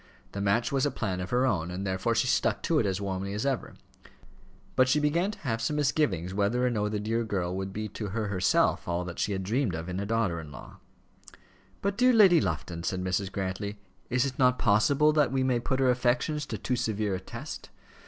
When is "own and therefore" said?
1.45-2.15